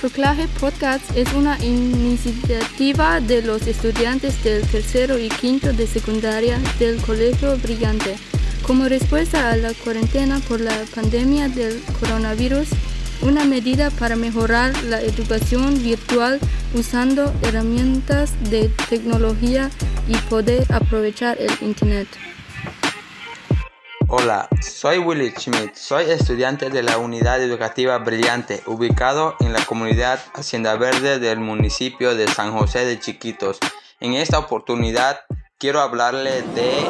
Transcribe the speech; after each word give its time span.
Proclaje 0.00 0.46
Podcast 0.60 1.16
es 1.16 1.32
una 1.32 1.58
iniciativa 1.64 3.18
de 3.20 3.42
los 3.42 3.66
estudiantes 3.66 4.44
del 4.44 4.62
tercero 4.66 5.18
y 5.18 5.28
quinto 5.28 5.72
de 5.72 5.86
secundaria 5.86 6.60
del 6.78 7.00
Colegio 7.00 7.56
Brillante 7.56 8.16
como 8.66 8.88
respuesta 8.88 9.50
a 9.50 9.56
la 9.56 9.72
cuarentena 9.74 10.38
por 10.48 10.60
la 10.60 10.76
pandemia 10.94 11.48
del 11.48 11.80
coronavirus, 11.98 12.68
una 13.22 13.44
medida 13.44 13.90
para 13.90 14.16
mejorar 14.16 14.72
la 14.84 15.00
educación 15.00 15.82
virtual 15.82 16.40
usando 16.74 17.32
herramientas 17.42 18.32
de 18.50 18.70
tecnología 18.88 19.70
y 20.08 20.16
poder 20.28 20.70
aprovechar 20.72 21.38
el 21.40 21.50
Internet. 21.62 22.08
Hola, 24.08 24.48
soy 24.62 24.98
Willy 24.98 25.32
Schmidt, 25.32 25.74
soy 25.74 26.08
estudiante 26.08 26.70
de 26.70 26.84
la 26.84 26.96
Unidad 26.96 27.42
Educativa 27.42 27.98
Brillante, 27.98 28.62
ubicado 28.66 29.34
en 29.40 29.52
la 29.52 29.64
comunidad 29.64 30.20
Hacienda 30.32 30.76
Verde 30.76 31.18
del 31.18 31.40
municipio 31.40 32.14
de 32.14 32.28
San 32.28 32.56
José 32.56 32.84
de 32.84 33.00
Chiquitos. 33.00 33.58
En 33.98 34.14
esta 34.14 34.38
oportunidad 34.38 35.22
quiero 35.58 35.80
hablarle 35.80 36.42
de... 36.42 36.86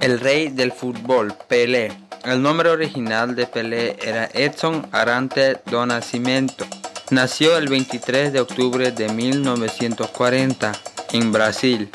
El 0.00 0.18
rey 0.18 0.48
del 0.48 0.72
fútbol, 0.72 1.32
Pelé. 1.46 2.03
El 2.24 2.40
nombre 2.40 2.70
original 2.70 3.36
de 3.36 3.46
Pelé 3.46 3.98
era 4.02 4.30
Edson 4.32 4.88
Arante 4.92 5.60
do 5.66 5.84
Nascimento. 5.84 6.64
Nació 7.10 7.58
el 7.58 7.68
23 7.68 8.32
de 8.32 8.40
octubre 8.40 8.92
de 8.92 9.10
1940 9.10 10.72
en 11.12 11.32
Brasil. 11.32 11.90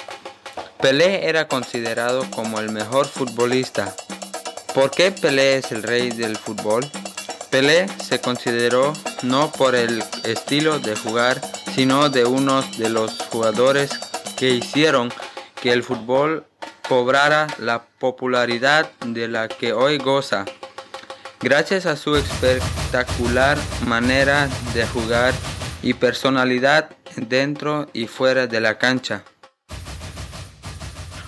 Pelé 0.80 1.28
era 1.28 1.48
considerado 1.48 2.30
como 2.30 2.60
el 2.60 2.72
mejor 2.72 3.08
futbolista. 3.08 3.96
¿Por 4.76 4.92
qué 4.92 5.12
Pelé 5.12 5.58
es 5.58 5.72
el 5.72 5.82
rey 5.82 6.12
del 6.12 6.38
fútbol? 6.38 6.88
Pelé 7.50 7.88
se 8.00 8.22
consideró 8.22 8.94
no 9.24 9.52
por 9.52 9.74
el 9.74 10.04
estilo 10.26 10.78
de 10.78 10.96
jugar, 10.96 11.42
sino 11.74 12.10
de 12.10 12.26
uno 12.26 12.62
de 12.78 12.90
los 12.90 13.18
jugadores 13.32 13.90
que 14.38 14.52
hicieron 14.52 15.12
que 15.60 15.72
el 15.72 15.82
fútbol 15.82 16.46
cobrara 16.90 17.46
la 17.60 17.84
popularidad 17.84 18.92
de 19.06 19.28
la 19.28 19.48
que 19.48 19.74
hoy 19.74 20.00
goza. 20.00 20.46
Gracias 21.40 21.86
a 21.86 21.96
su 21.96 22.16
espectacular 22.16 23.60
manera 23.86 24.50
de 24.74 24.88
jugar 24.88 25.36
y 25.84 25.94
personalidad 25.94 26.90
dentro 27.16 27.88
y 27.94 28.08
fuera 28.08 28.48
de 28.48 28.60
la 28.60 28.80
cancha. 28.80 29.24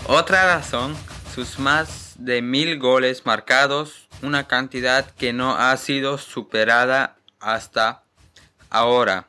Otra 0.07 0.55
razón, 0.55 0.97
sus 1.35 1.59
más 1.59 2.15
de 2.17 2.41
mil 2.41 2.79
goles 2.79 3.27
marcados, 3.27 4.07
una 4.23 4.47
cantidad 4.47 5.11
que 5.11 5.31
no 5.31 5.55
ha 5.55 5.77
sido 5.77 6.17
superada 6.17 7.17
hasta 7.39 8.03
ahora. 8.71 9.27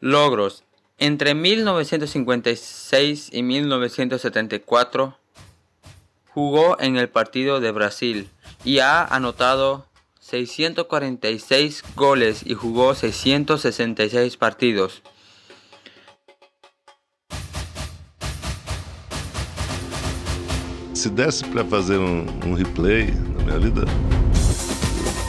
Logros. 0.00 0.64
Entre 1.02 1.34
1956 1.34 3.30
y 3.32 3.42
1974 3.42 5.18
jugó 6.28 6.78
en 6.78 6.96
el 6.96 7.08
partido 7.08 7.58
de 7.58 7.72
Brasil 7.72 8.30
y 8.64 8.78
ha 8.78 9.02
anotado 9.04 9.84
646 10.20 11.82
goles 11.96 12.42
y 12.46 12.54
jugó 12.54 12.94
666 12.94 14.36
partidos. 14.36 15.02
Se 20.92 21.10
desse 21.10 21.44
para 21.48 21.64
fazer 21.64 21.98
um, 21.98 22.28
um, 22.46 22.54
replay 22.54 23.10
na 23.10 23.42
minha 23.42 23.58
vida, 23.58 23.84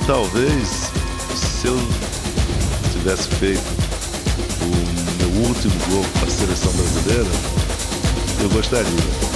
talvez 0.05 0.91
se 1.33 1.67
eu 1.67 1.75
tivesse 2.93 3.27
feito 3.39 3.82
para 6.01 6.27
a 6.27 6.31
seleção 6.31 6.71
brasileira, 6.73 7.29
eu 8.41 8.49
gostaria. 8.49 9.33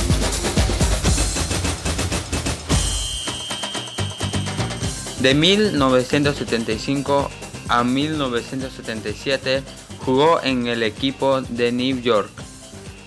De 5.19 5.33
1975 5.33 7.29
a 7.69 7.83
1977 7.83 9.63
jugó 10.05 10.41
en 10.41 10.67
el 10.67 10.83
equipo 10.83 11.41
de 11.41 11.71
New 11.71 12.01
York. 12.01 12.29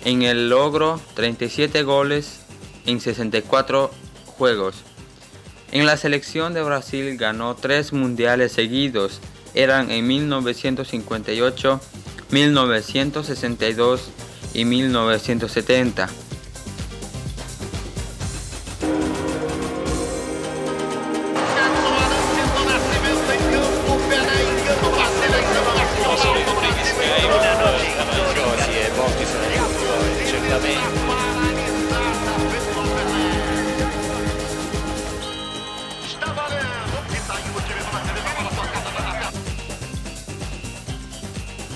En 0.05 0.23
el 0.23 0.49
logro 0.49 1.01
37 1.15 1.83
goles 1.83 2.41
en 2.87 3.01
64 3.01 3.91
juegos. 4.27 4.77
En 5.73 5.87
la 5.87 5.97
selección 5.97 6.53
de 6.53 6.63
Brasil 6.63 7.17
ganó 7.17 7.55
tres 7.55 7.93
mundiales 7.93 8.53
seguidos. 8.53 9.21
Eran 9.55 9.91
en 9.91 10.07
1958, 10.07 11.81
1962 12.31 14.11
y 14.55 14.65
1970. 14.65 16.09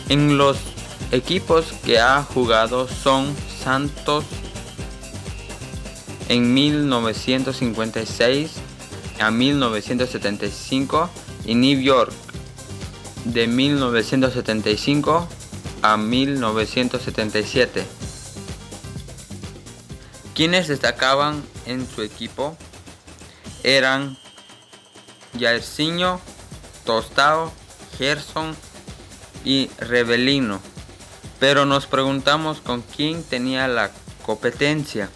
En 0.09 0.37
los 0.37 0.59
equipos 1.13 1.67
que 1.85 1.99
ha 1.99 2.23
jugado 2.23 2.89
son 2.89 3.35
Santos 3.63 4.25
en 6.29 6.53
1956 6.53 8.51
a 9.21 9.31
1975 9.31 11.11
y 11.47 11.55
New 11.55 11.81
York 11.81 12.13
de 13.25 13.47
1975 13.47 15.29
a 15.83 15.97
1977. 15.97 17.85
Quienes 20.35 20.69
destacaban 20.69 21.43
en 21.67 21.89
su 21.89 22.03
equipo 22.03 22.57
eran 23.63 24.19
Jairzinho, 25.39 26.21
Tostao, 26.85 27.53
Gerson, 27.97 28.55
y 29.45 29.71
Rebelino. 29.79 30.61
Pero 31.39 31.67
nos 31.67 31.87
preguntamos 31.87 32.61
con 32.61 32.83
quién 32.83 33.23
tenía 33.23 33.69
la 33.69 33.91
competencia. 34.25 35.11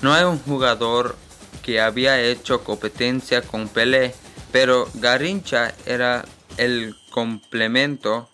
No 0.00 0.14
hay 0.14 0.24
un 0.24 0.38
jugador 0.38 1.16
que 1.62 1.80
había 1.80 2.20
hecho 2.20 2.64
competencia 2.64 3.42
con 3.42 3.68
Pelé, 3.68 4.14
pero 4.50 4.88
Garincha 4.94 5.74
era 5.86 6.24
el 6.56 6.96
complemento 7.10 8.30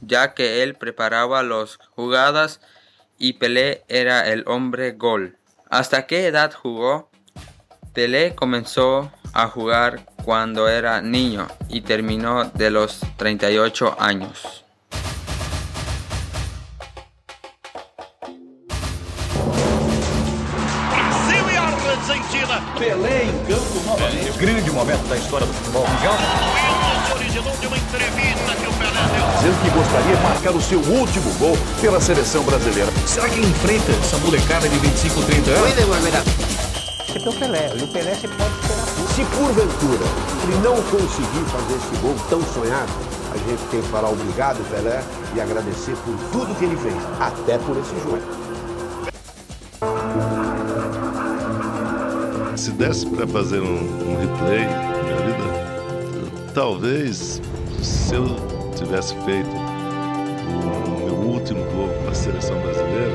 ya 0.00 0.34
que 0.34 0.62
él 0.62 0.74
preparaba 0.74 1.42
las 1.42 1.76
jugadas 1.94 2.60
y 3.18 3.34
Pelé 3.34 3.84
era 3.88 4.28
el 4.28 4.44
hombre 4.46 4.92
gol. 4.92 5.38
¿Hasta 5.70 6.06
qué 6.06 6.26
edad 6.26 6.52
jugó? 6.52 7.10
Pelé 7.92 8.34
comenzó 8.34 9.10
a 9.32 9.48
jugar 9.48 10.06
cuando 10.24 10.68
era 10.68 11.02
niño 11.02 11.48
y 11.68 11.80
terminó 11.80 12.44
de 12.44 12.70
los 12.70 13.00
38 13.16 13.96
años. 13.98 14.64
Pelé 22.28 23.24
em 23.24 23.32
campo 23.46 23.80
novamente. 23.86 24.28
É, 24.28 24.32
grande 24.32 24.70
momento 24.70 25.08
da 25.08 25.16
história 25.16 25.46
do 25.46 25.52
futebol 25.54 25.86
mundial. 25.88 26.14
se 27.06 27.12
originou 27.14 27.56
de 27.56 27.66
uma 27.66 27.76
entrevista 27.78 28.54
que 28.54 28.66
o 28.68 28.72
Pelé 28.74 29.00
deu. 29.12 29.26
Dizendo 29.38 29.62
que 29.62 29.70
gostaria 29.70 30.16
de 30.16 30.22
marcar 30.22 30.52
o 30.52 30.60
seu 30.60 30.78
último 30.78 31.32
gol 31.38 31.56
pela 31.80 31.98
seleção 32.00 32.44
brasileira. 32.44 32.92
Será 33.06 33.28
que 33.30 33.40
enfrenta 33.40 33.92
essa 33.92 34.18
molecada 34.18 34.68
de 34.68 34.78
25, 34.78 35.22
30 35.22 35.50
anos? 35.50 35.70
Você 37.06 37.18
tem 37.18 37.28
o 37.28 37.32
Pelé, 37.32 37.72
e 37.74 37.82
o 37.82 37.88
Pelé 37.88 38.14
você 38.14 38.28
pode 38.28 38.54
esperar 38.60 38.86
tudo. 38.94 39.14
Se 39.14 39.24
porventura 39.24 40.04
ele 40.42 40.56
não 40.62 40.76
conseguir 40.82 41.44
fazer 41.48 41.76
esse 41.76 41.96
gol 42.02 42.14
tão 42.28 42.42
sonhado, 42.52 42.92
a 43.32 43.38
gente 43.38 43.62
tem 43.70 43.80
que 43.80 43.88
falar 43.88 44.10
obrigado, 44.10 44.62
Pelé, 44.70 45.02
e 45.34 45.40
agradecer 45.40 45.96
por 46.04 46.14
tudo 46.30 46.54
que 46.58 46.66
ele 46.66 46.76
fez, 46.76 46.94
até 47.18 47.56
por 47.56 47.76
esse 47.78 47.94
jogo. 48.04 48.47
Se 52.58 52.72
desse 52.72 53.06
para 53.06 53.24
fazer 53.28 53.60
um, 53.60 53.76
um 53.76 54.18
replay 54.18 54.66
da 54.66 55.02
minha 55.04 55.16
vida, 55.26 56.52
talvez 56.52 57.40
se 57.80 58.14
eu 58.16 58.26
tivesse 58.74 59.14
feito 59.24 59.48
o 59.48 61.04
meu 61.04 61.14
último 61.14 61.64
gol 61.70 61.88
com 62.02 62.10
a 62.10 62.14
seleção 62.14 62.60
brasileira, 62.60 63.12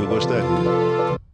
eu 0.00 0.08
gostaria. 0.08 1.25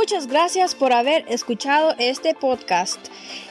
Muchas 0.00 0.28
gracias 0.28 0.74
por 0.74 0.94
haber 0.94 1.26
escuchado 1.28 1.94
este 1.98 2.32
podcast. 2.34 2.98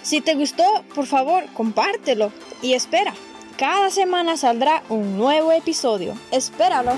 Si 0.01 0.19
te 0.19 0.33
gustó, 0.33 0.63
por 0.95 1.05
favor, 1.05 1.45
compártelo 1.53 2.31
y 2.63 2.73
espera. 2.73 3.13
Cada 3.55 3.91
semana 3.91 4.35
saldrá 4.35 4.81
un 4.89 5.15
nuevo 5.15 5.51
episodio. 5.51 6.15
Espéralo. 6.31 6.93